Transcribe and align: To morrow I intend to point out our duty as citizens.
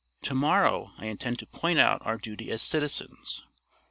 To 0.23 0.33
morrow 0.33 0.93
I 0.97 1.05
intend 1.05 1.37
to 1.37 1.45
point 1.45 1.77
out 1.77 2.03
our 2.03 2.17
duty 2.17 2.49
as 2.49 2.63
citizens. 2.63 3.43